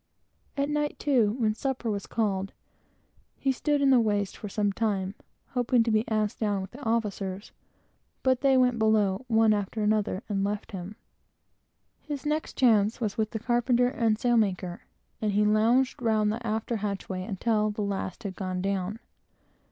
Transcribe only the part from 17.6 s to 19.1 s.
the last had gone down.